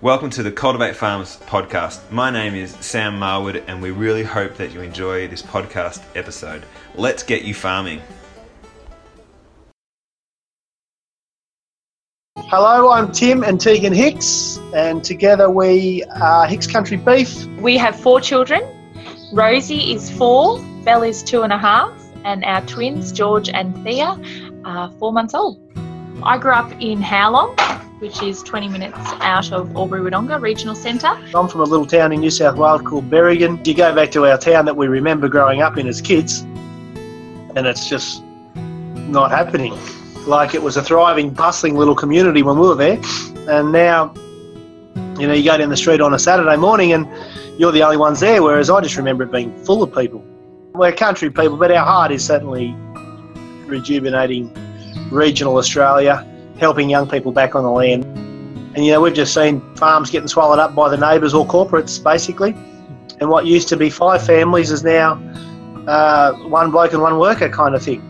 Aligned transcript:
Welcome 0.00 0.30
to 0.30 0.44
the 0.44 0.52
Cultivate 0.52 0.94
Farms 0.94 1.38
podcast. 1.46 2.08
My 2.12 2.30
name 2.30 2.54
is 2.54 2.70
Sam 2.78 3.18
Marwood, 3.18 3.64
and 3.66 3.82
we 3.82 3.90
really 3.90 4.22
hope 4.22 4.54
that 4.54 4.70
you 4.72 4.80
enjoy 4.80 5.26
this 5.26 5.42
podcast 5.42 6.04
episode. 6.14 6.64
Let's 6.94 7.24
get 7.24 7.42
you 7.42 7.52
farming. 7.52 8.00
Hello, 12.36 12.92
I'm 12.92 13.10
Tim 13.10 13.42
and 13.42 13.60
Tegan 13.60 13.92
Hicks, 13.92 14.60
and 14.72 15.02
together 15.02 15.50
we 15.50 16.04
are 16.14 16.46
Hicks 16.46 16.68
Country 16.68 16.96
Beef. 16.96 17.46
We 17.60 17.76
have 17.76 17.98
four 17.98 18.20
children. 18.20 18.62
Rosie 19.32 19.92
is 19.92 20.08
four, 20.12 20.62
Belle 20.84 21.02
is 21.02 21.24
two 21.24 21.42
and 21.42 21.52
a 21.52 21.58
half, 21.58 21.92
and 22.24 22.44
our 22.44 22.64
twins, 22.66 23.10
George 23.10 23.48
and 23.48 23.74
Thea, 23.82 24.16
are 24.64 24.92
four 24.92 25.12
months 25.12 25.34
old. 25.34 25.60
I 26.22 26.38
grew 26.38 26.52
up 26.52 26.70
in 26.80 27.02
Howlong, 27.02 27.56
which 27.98 28.22
is 28.22 28.42
20 28.42 28.68
minutes 28.68 28.96
out 29.20 29.52
of 29.52 29.74
Albury 29.74 30.08
Wodonga 30.08 30.40
Regional 30.40 30.74
Centre. 30.74 31.18
I'm 31.34 31.48
from 31.48 31.60
a 31.60 31.64
little 31.64 31.86
town 31.86 32.12
in 32.12 32.20
New 32.20 32.30
South 32.30 32.56
Wales 32.56 32.82
called 32.82 33.10
Berrigan. 33.10 33.66
You 33.66 33.74
go 33.74 33.94
back 33.94 34.12
to 34.12 34.26
our 34.26 34.38
town 34.38 34.64
that 34.66 34.76
we 34.76 34.86
remember 34.86 35.28
growing 35.28 35.62
up 35.62 35.76
in 35.78 35.88
as 35.88 36.00
kids, 36.00 36.42
and 37.56 37.66
it's 37.66 37.88
just 37.88 38.22
not 38.54 39.30
happening. 39.30 39.76
Like 40.26 40.54
it 40.54 40.62
was 40.62 40.76
a 40.76 40.82
thriving, 40.82 41.30
bustling 41.30 41.76
little 41.76 41.94
community 41.94 42.42
when 42.42 42.58
we 42.58 42.68
were 42.68 42.74
there, 42.76 43.00
and 43.48 43.72
now, 43.72 44.14
you 45.18 45.26
know, 45.26 45.32
you 45.32 45.42
go 45.42 45.56
down 45.56 45.68
the 45.68 45.76
street 45.76 46.00
on 46.00 46.14
a 46.14 46.18
Saturday 46.18 46.56
morning 46.56 46.92
and 46.92 47.08
you're 47.58 47.72
the 47.72 47.82
only 47.82 47.96
ones 47.96 48.20
there, 48.20 48.42
whereas 48.42 48.70
I 48.70 48.80
just 48.80 48.96
remember 48.96 49.24
it 49.24 49.32
being 49.32 49.56
full 49.64 49.82
of 49.82 49.92
people. 49.92 50.24
We're 50.74 50.92
country 50.92 51.30
people, 51.30 51.56
but 51.56 51.72
our 51.72 51.84
heart 51.84 52.12
is 52.12 52.24
certainly 52.24 52.76
rejuvenating 53.66 54.52
regional 55.10 55.56
Australia 55.56 56.24
helping 56.58 56.90
young 56.90 57.08
people 57.08 57.32
back 57.32 57.54
on 57.54 57.62
the 57.62 57.70
land. 57.70 58.04
And 58.74 58.84
you 58.84 58.92
know, 58.92 59.00
we've 59.00 59.14
just 59.14 59.34
seen 59.34 59.60
farms 59.76 60.10
getting 60.10 60.28
swallowed 60.28 60.58
up 60.58 60.74
by 60.74 60.88
the 60.88 60.96
neighbours 60.96 61.34
or 61.34 61.46
corporates, 61.46 62.02
basically. 62.02 62.50
And 63.20 63.28
what 63.28 63.46
used 63.46 63.68
to 63.68 63.76
be 63.76 63.90
five 63.90 64.24
families 64.24 64.70
is 64.70 64.84
now 64.84 65.14
uh, 65.86 66.32
one 66.48 66.70
bloke 66.70 66.92
and 66.92 67.02
one 67.02 67.18
worker 67.18 67.48
kind 67.48 67.74
of 67.74 67.82
thing. 67.82 68.02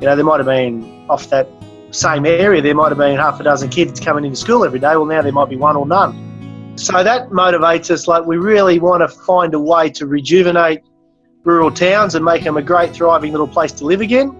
You 0.00 0.06
know, 0.06 0.16
there 0.16 0.24
might 0.24 0.38
have 0.38 0.46
been 0.46 1.06
off 1.08 1.28
that 1.30 1.48
same 1.90 2.26
area, 2.26 2.60
there 2.60 2.74
might 2.74 2.88
have 2.88 2.98
been 2.98 3.16
half 3.16 3.38
a 3.40 3.42
dozen 3.42 3.68
kids 3.68 4.00
coming 4.00 4.24
into 4.24 4.36
school 4.36 4.64
every 4.64 4.80
day. 4.80 4.96
Well, 4.96 5.06
now 5.06 5.22
there 5.22 5.32
might 5.32 5.48
be 5.48 5.56
one 5.56 5.76
or 5.76 5.86
none. 5.86 6.76
So 6.76 7.04
that 7.04 7.28
motivates 7.28 7.90
us. 7.90 8.08
Like, 8.08 8.24
we 8.26 8.36
really 8.36 8.80
want 8.80 9.02
to 9.02 9.08
find 9.08 9.54
a 9.54 9.60
way 9.60 9.90
to 9.90 10.06
rejuvenate 10.06 10.80
rural 11.44 11.70
towns 11.70 12.14
and 12.14 12.24
make 12.24 12.42
them 12.42 12.56
a 12.56 12.62
great, 12.62 12.94
thriving 12.94 13.30
little 13.30 13.46
place 13.46 13.70
to 13.72 13.84
live 13.84 14.00
again. 14.00 14.34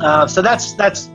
Uh, 0.00 0.26
so 0.26 0.42
that's 0.42 0.74
that's 0.74 1.08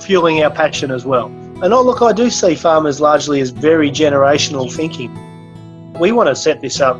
fueling 0.00 0.42
our 0.42 0.50
passion 0.50 0.90
as 0.90 1.04
well. 1.04 1.26
And 1.62 1.74
oh, 1.74 1.82
look, 1.82 2.02
I 2.02 2.12
do 2.12 2.30
see 2.30 2.54
farmers 2.54 3.00
largely 3.00 3.40
as 3.40 3.50
very 3.50 3.90
generational 3.90 4.72
thinking. 4.72 5.12
We 5.94 6.12
want 6.12 6.28
to 6.28 6.36
set 6.36 6.60
this 6.60 6.80
up. 6.80 6.98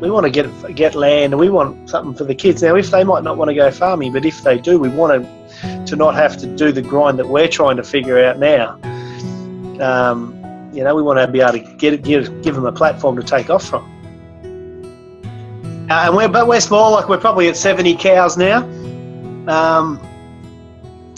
We 0.00 0.10
want 0.10 0.24
to 0.24 0.30
get 0.30 0.46
get 0.76 0.94
land, 0.94 1.32
and 1.32 1.40
we 1.40 1.48
want 1.48 1.90
something 1.90 2.14
for 2.14 2.24
the 2.24 2.34
kids. 2.34 2.62
Now, 2.62 2.76
if 2.76 2.90
they 2.90 3.02
might 3.02 3.24
not 3.24 3.36
want 3.36 3.48
to 3.48 3.54
go 3.54 3.70
farming, 3.70 4.12
but 4.12 4.24
if 4.24 4.42
they 4.42 4.58
do, 4.58 4.78
we 4.78 4.90
want 4.90 5.24
to, 5.24 5.84
to 5.86 5.96
not 5.96 6.14
have 6.14 6.36
to 6.36 6.46
do 6.46 6.70
the 6.70 6.82
grind 6.82 7.18
that 7.18 7.28
we're 7.28 7.48
trying 7.48 7.78
to 7.78 7.82
figure 7.82 8.22
out 8.22 8.38
now. 8.38 8.78
Um, 9.80 10.36
you 10.72 10.84
know, 10.84 10.94
we 10.94 11.02
want 11.02 11.18
to 11.18 11.26
be 11.26 11.40
able 11.40 11.52
to 11.52 11.76
get 11.76 12.02
give, 12.04 12.42
give 12.42 12.54
them 12.54 12.66
a 12.66 12.72
platform 12.72 13.16
to 13.16 13.22
take 13.22 13.48
off 13.48 13.66
from. 13.66 13.84
Uh, 15.90 16.06
and 16.06 16.16
we're 16.16 16.28
but 16.28 16.46
we're 16.46 16.60
small. 16.60 16.92
Like 16.92 17.08
we're 17.08 17.18
probably 17.18 17.48
at 17.48 17.56
70 17.56 17.96
cows 17.96 18.36
now. 18.36 18.58
Um, 19.48 20.00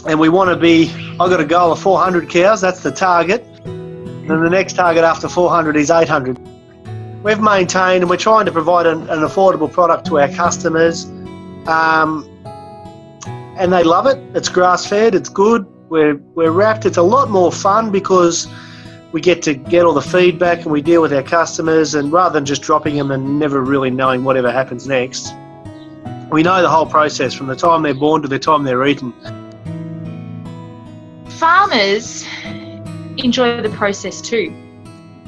and 0.09 0.19
we 0.19 0.29
want 0.31 0.49
to 0.49 0.57
be. 0.57 0.91
I've 1.21 1.31
got 1.31 1.41
a 1.41 1.45
goal 1.45 1.71
of 1.71 1.81
400 1.81 2.31
cows. 2.31 2.61
That's 2.61 2.83
the 2.83 2.91
target. 2.91 3.45
And 3.65 4.29
the 4.29 4.51
next 4.51 4.73
target 4.75 5.05
after 5.05 5.29
400 5.29 5.77
is 5.77 5.91
800. 5.91 6.39
We've 7.23 7.41
maintained 7.41 8.03
and 8.03 8.11
we're 8.11 8.17
trying 8.17 8.47
to 8.47 8.53
provide 8.53 8.87
an, 8.87 9.03
an 9.11 9.21
affordable 9.21 9.71
product 9.71 10.07
to 10.07 10.19
our 10.21 10.29
customers, 10.29 11.05
um, 11.67 12.25
and 13.59 13.73
they 13.73 13.83
love 13.83 14.07
it. 14.07 14.19
It's 14.35 14.49
grass 14.49 14.87
fed. 14.87 15.15
It's 15.15 15.29
good. 15.29 15.67
We're 15.91 16.17
we're 16.35 16.53
rapt. 16.53 16.87
It's 16.87 16.97
a 16.97 17.03
lot 17.03 17.29
more 17.29 17.53
fun 17.53 17.91
because 17.91 18.47
we 19.13 19.21
get 19.21 19.43
to 19.43 19.55
get 19.55 19.85
all 19.85 19.95
the 19.95 20.03
feedback 20.03 20.63
and 20.63 20.71
we 20.71 20.81
deal 20.81 21.03
with 21.03 21.13
our 21.13 21.23
customers 21.23 21.95
and 21.95 22.13
rather 22.13 22.35
than 22.35 22.45
just 22.45 22.63
dropping 22.63 22.97
them 22.97 23.11
and 23.11 23.39
never 23.39 23.63
really 23.63 23.91
knowing 23.91 24.23
whatever 24.23 24.53
happens 24.53 24.87
next 24.87 25.33
we 26.31 26.43
know 26.43 26.61
the 26.61 26.69
whole 26.69 26.85
process 26.85 27.33
from 27.33 27.47
the 27.47 27.57
time 27.57 27.83
they're 27.83 27.95
born 27.95 28.21
to 28.21 28.29
the 28.29 28.39
time 28.39 28.65
they're 28.65 28.87
eaten 28.87 29.15
farmers 31.39 32.27
enjoy 33.17 33.63
the 33.63 33.71
process 33.71 34.21
too. 34.21 34.53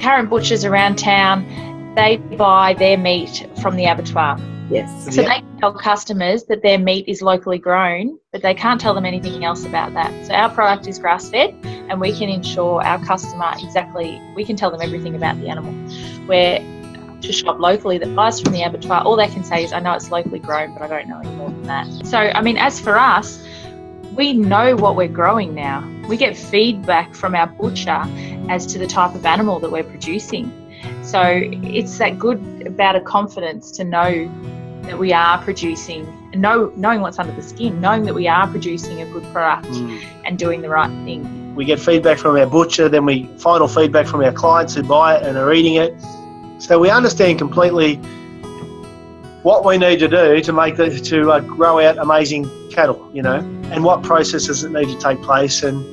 Current 0.01 0.29
butchers 0.29 0.65
around 0.65 0.99
town, 0.99 1.95
they 1.95 2.17
buy 2.17 2.75
their 2.75 2.99
meat 2.99 3.47
from 3.63 3.77
the 3.77 3.87
abattoir. 3.87 4.39
Yes. 4.71 5.15
So 5.15 5.23
they 5.23 5.43
tell 5.59 5.73
customers 5.73 6.45
that 6.45 6.63
their 6.63 6.79
meat 6.79 7.07
is 7.09 7.23
locally 7.23 7.59
grown, 7.59 8.19
but 8.33 8.43
they 8.43 8.55
can't 8.55 8.81
tell 8.81 8.95
them 8.95 9.05
anything 9.05 9.45
else 9.45 9.65
about 9.65 9.95
that. 9.95 10.27
So 10.27 10.35
our 10.35 10.49
product 10.49 10.87
is 10.87 10.99
grass 10.99 11.29
fed 11.29 11.55
and 11.65 12.01
we 12.01 12.13
can 12.17 12.29
ensure 12.29 12.83
our 12.83 13.05
customer 13.05 13.53
exactly, 13.59 14.21
we 14.37 14.45
can 14.45 14.57
tell 14.57 14.71
them 14.71 14.81
everything 14.81 15.17
about 15.17 15.41
the 15.41 15.49
animal. 15.49 15.73
Where 16.27 16.61
to 17.21 17.33
shop 17.33 17.59
locally 17.59 17.99
that 17.99 18.15
buys 18.15 18.41
from 18.41 18.53
the 18.53 18.63
abattoir, 18.63 19.03
all 19.03 19.17
they 19.17 19.29
can 19.29 19.45
say 19.45 19.65
is, 19.65 19.73
I 19.73 19.81
know 19.81 19.93
it's 19.93 20.11
locally 20.11 20.39
grown, 20.39 20.73
but 20.73 20.83
I 20.83 20.87
don't 20.89 21.09
know 21.09 21.19
any 21.19 21.31
more 21.37 21.51
than 21.51 21.65
that. 21.65 22.07
So, 22.07 22.19
I 22.19 22.41
mean, 22.41 22.57
as 22.57 22.81
for 22.81 22.97
us, 22.97 23.45
we 24.15 24.33
know 24.33 24.77
what 24.77 24.97
we're 24.97 25.09
growing 25.09 25.55
now. 25.55 25.81
We 26.11 26.17
get 26.17 26.37
feedback 26.37 27.15
from 27.15 27.37
our 27.37 27.47
butcher 27.47 28.03
as 28.49 28.67
to 28.67 28.81
the 28.81 28.87
type 28.89 29.15
of 29.15 29.25
animal 29.25 29.61
that 29.61 29.71
we're 29.71 29.85
producing. 29.85 30.51
So 31.05 31.23
it's 31.23 31.97
that 31.99 32.19
good 32.19 32.77
bout 32.77 32.97
of 32.97 33.05
confidence 33.05 33.71
to 33.71 33.85
know 33.85 34.29
that 34.83 34.99
we 34.99 35.13
are 35.13 35.41
producing, 35.41 36.05
know, 36.33 36.73
knowing 36.75 37.01
what's 37.01 37.21
under 37.21 37.33
the 37.33 37.45
skin, 37.45 37.81
knowing 37.81 38.03
that 38.07 38.15
we 38.15 38.27
are 38.27 38.49
producing 38.49 39.03
a 39.03 39.07
good 39.07 39.23
product 39.33 39.69
mm. 39.69 40.05
and 40.25 40.37
doing 40.37 40.63
the 40.63 40.69
right 40.69 40.91
thing. 41.05 41.55
We 41.55 41.65
get 41.65 41.79
feedback 41.79 42.19
from 42.19 42.37
our 42.37 42.47
butcher, 42.47 42.89
then 42.89 43.05
we 43.05 43.27
final 43.39 43.69
feedback 43.69 44.09
from 44.09 44.25
our 44.25 44.33
clients 44.33 44.75
who 44.75 44.83
buy 44.83 45.17
it 45.17 45.23
and 45.23 45.39
are 45.39 45.53
eating 45.53 45.77
it. 45.77 45.95
So 46.59 46.81
we 46.81 46.91
understand 46.91 47.39
completely 47.39 48.01
what 49.43 49.65
we 49.65 49.79
need 49.79 49.99
to 50.01 50.09
do 50.09 50.41
to 50.41 50.53
make 50.53 50.77
the, 50.77 50.91
to 50.91 51.31
uh, 51.31 51.41
grow 51.41 51.81
out 51.81 51.99
amazing 51.99 52.49
cattle, 52.71 53.11
you 53.15 53.23
know, 53.23 53.37
and 53.73 53.85
what 53.85 54.03
processes 54.03 54.63
that 54.63 54.71
need 54.73 54.89
to 54.89 54.99
take 54.99 55.21
place, 55.23 55.63
and 55.63 55.85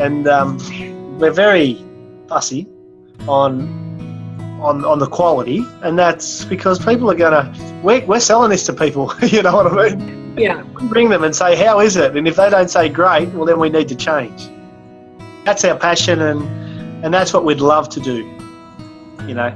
and 0.00 0.26
um, 0.26 0.58
we're 1.18 1.32
very 1.32 1.84
fussy 2.28 2.66
on 3.28 3.84
on 4.60 4.84
on 4.84 4.98
the 4.98 5.06
quality, 5.06 5.64
and 5.82 5.98
that's 5.98 6.44
because 6.44 6.78
people 6.84 7.10
are 7.10 7.14
gonna 7.14 7.52
we're, 7.82 8.04
we're 8.06 8.20
selling 8.20 8.50
this 8.50 8.64
to 8.66 8.72
people, 8.72 9.12
you 9.22 9.42
know 9.42 9.54
what 9.54 9.66
I 9.66 9.94
mean? 9.94 10.38
Yeah. 10.38 10.62
Bring 10.90 11.08
them 11.08 11.24
and 11.24 11.34
say 11.34 11.56
how 11.56 11.80
is 11.80 11.96
it, 11.96 12.16
and 12.16 12.26
if 12.26 12.36
they 12.36 12.50
don't 12.50 12.70
say 12.70 12.88
great, 12.88 13.28
well 13.30 13.44
then 13.44 13.58
we 13.58 13.68
need 13.68 13.88
to 13.88 13.96
change. 13.96 14.48
That's 15.44 15.64
our 15.64 15.78
passion, 15.78 16.22
and 16.22 16.42
and 17.04 17.12
that's 17.12 17.34
what 17.34 17.44
we'd 17.44 17.60
love 17.60 17.90
to 17.90 18.00
do, 18.00 18.24
you 19.26 19.34
know, 19.34 19.54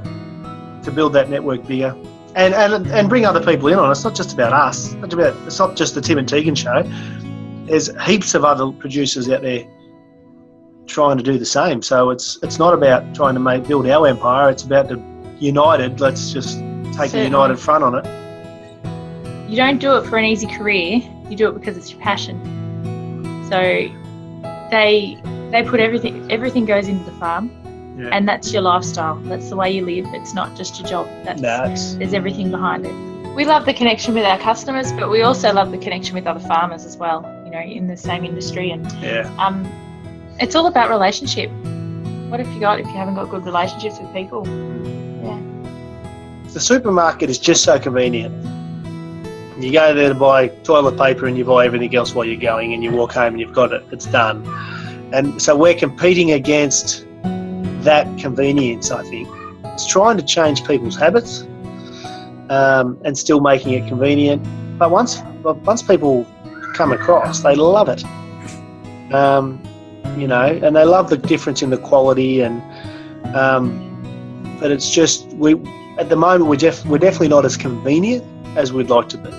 to 0.83 0.91
build 0.91 1.13
that 1.13 1.29
network 1.29 1.65
bigger 1.65 1.95
and, 2.35 2.53
and 2.53 2.87
and 2.87 3.09
bring 3.09 3.25
other 3.25 3.43
people 3.43 3.67
in 3.67 3.77
on 3.77 3.89
it. 3.89 3.91
It's 3.91 4.03
not 4.03 4.15
just 4.15 4.33
about 4.33 4.53
us. 4.53 4.93
It's, 4.93 5.13
about, 5.13 5.35
it's 5.45 5.59
not 5.59 5.75
just 5.75 5.95
the 5.95 6.01
Tim 6.01 6.17
and 6.17 6.27
Tegan 6.27 6.55
show. 6.55 6.83
There's 7.65 7.89
heaps 8.03 8.33
of 8.35 8.45
other 8.45 8.71
producers 8.71 9.29
out 9.29 9.41
there 9.41 9.65
trying 10.87 11.17
to 11.17 11.23
do 11.23 11.37
the 11.37 11.45
same. 11.45 11.81
So 11.81 12.09
it's 12.09 12.39
it's 12.43 12.59
not 12.59 12.73
about 12.73 13.13
trying 13.15 13.33
to 13.33 13.39
make 13.39 13.67
build 13.67 13.87
our 13.87 14.07
empire. 14.07 14.49
It's 14.49 14.63
about 14.63 14.89
the 14.89 15.01
united. 15.39 15.99
Let's 15.99 16.31
just 16.31 16.59
take 16.93 17.11
Certainly. 17.11 17.21
a 17.21 17.25
united 17.25 17.59
front 17.59 17.83
on 17.83 17.95
it. 17.95 19.49
You 19.49 19.57
don't 19.57 19.79
do 19.79 19.97
it 19.97 20.05
for 20.05 20.17
an 20.17 20.25
easy 20.25 20.47
career. 20.47 21.01
You 21.29 21.35
do 21.35 21.49
it 21.49 21.53
because 21.53 21.77
it's 21.77 21.91
your 21.91 21.99
passion. 22.01 22.39
So 23.49 23.59
they 24.69 25.21
they 25.51 25.63
put 25.63 25.79
everything 25.79 26.31
everything 26.31 26.65
goes 26.65 26.87
into 26.87 27.03
the 27.03 27.17
farm 27.17 27.60
yeah. 27.97 28.09
and 28.11 28.27
that's 28.27 28.51
your 28.53 28.61
lifestyle. 28.61 29.15
That's 29.15 29.49
the 29.49 29.55
way 29.55 29.71
you 29.71 29.85
live. 29.85 30.05
It's 30.13 30.33
not 30.33 30.55
just 30.55 30.79
your 30.79 30.87
job. 30.87 31.07
That's, 31.23 31.41
that's 31.41 31.95
there's 31.95 32.13
everything 32.13 32.51
behind 32.51 32.85
it. 32.85 33.35
We 33.35 33.45
love 33.45 33.65
the 33.65 33.73
connection 33.73 34.13
with 34.13 34.25
our 34.25 34.37
customers, 34.39 34.91
but 34.91 35.09
we 35.09 35.21
also 35.21 35.53
love 35.53 35.71
the 35.71 35.77
connection 35.77 36.15
with 36.15 36.27
other 36.27 36.39
farmers 36.39 36.85
as 36.85 36.97
well. 36.97 37.23
You 37.45 37.51
know, 37.51 37.59
in 37.59 37.87
the 37.87 37.97
same 37.97 38.25
industry, 38.25 38.71
and 38.71 38.89
yeah. 39.01 39.33
um, 39.37 39.65
it's 40.39 40.55
all 40.55 40.67
about 40.67 40.89
relationship. 40.89 41.49
What 42.29 42.39
have 42.39 42.51
you 42.53 42.59
got 42.59 42.79
if 42.79 42.85
you 42.87 42.93
haven't 42.93 43.15
got 43.15 43.29
good 43.29 43.45
relationships 43.45 43.99
with 43.99 44.13
people? 44.13 44.47
Yeah. 45.23 45.39
The 46.53 46.59
supermarket 46.59 47.29
is 47.29 47.39
just 47.39 47.63
so 47.63 47.79
convenient. 47.79 48.33
You 49.61 49.71
go 49.71 49.93
there 49.93 50.09
to 50.09 50.15
buy 50.15 50.47
toilet 50.47 50.97
paper 50.97 51.27
and 51.27 51.37
you 51.37 51.45
buy 51.45 51.65
everything 51.65 51.93
else 51.95 52.15
while 52.15 52.25
you're 52.25 52.39
going, 52.39 52.73
and 52.73 52.83
you 52.83 52.91
walk 52.91 53.13
home 53.13 53.33
and 53.33 53.39
you've 53.39 53.53
got 53.53 53.73
it. 53.73 53.83
It's 53.91 54.05
done. 54.07 54.45
And 55.13 55.41
so 55.41 55.55
we're 55.55 55.75
competing 55.75 56.31
against 56.31 57.05
that 57.83 58.05
convenience, 58.19 58.91
I 58.91 59.03
think. 59.03 59.27
It's 59.65 59.87
trying 59.87 60.17
to 60.17 60.23
change 60.23 60.65
people's 60.65 60.97
habits 60.97 61.41
um, 62.49 62.99
and 63.05 63.17
still 63.17 63.39
making 63.39 63.73
it 63.73 63.87
convenient. 63.87 64.41
But 64.77 64.91
once, 64.91 65.21
once 65.43 65.81
people 65.81 66.25
come 66.75 66.91
across, 66.91 67.41
they 67.41 67.55
love 67.55 67.89
it. 67.89 68.03
Um, 69.13 69.61
you 70.17 70.27
know, 70.27 70.59
and 70.63 70.75
they 70.75 70.83
love 70.83 71.09
the 71.09 71.17
difference 71.17 71.61
in 71.61 71.69
the 71.69 71.77
quality 71.77 72.41
and 72.41 72.61
Um, 73.35 73.87
but 74.59 74.71
it's 74.71 74.89
just 74.89 75.27
we 75.33 75.53
at 75.97 76.09
the 76.09 76.15
moment 76.15 76.49
we're, 76.49 76.55
def- 76.55 76.85
we're 76.85 76.97
definitely 76.97 77.29
not 77.29 77.45
as 77.45 77.55
convenient 77.55 78.23
as 78.57 78.73
we'd 78.73 78.89
like 78.89 79.07
to 79.09 79.17
be. 79.17 79.29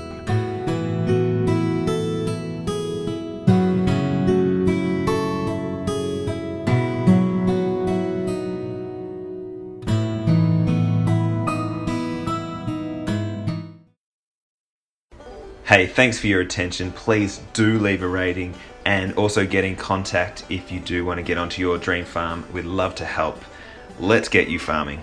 Hey, 15.72 15.86
thanks 15.86 16.19
for 16.19 16.26
your 16.26 16.42
attention. 16.42 16.92
Please 16.92 17.40
do 17.54 17.78
leave 17.78 18.02
a 18.02 18.06
rating 18.06 18.52
and 18.84 19.14
also 19.14 19.46
get 19.46 19.64
in 19.64 19.74
contact 19.74 20.44
if 20.50 20.70
you 20.70 20.78
do 20.78 21.02
want 21.02 21.16
to 21.16 21.22
get 21.22 21.38
onto 21.38 21.62
your 21.62 21.78
dream 21.78 22.04
farm. 22.04 22.44
We'd 22.52 22.66
love 22.66 22.94
to 22.96 23.06
help. 23.06 23.42
Let's 23.98 24.28
get 24.28 24.48
you 24.48 24.58
farming. 24.58 25.02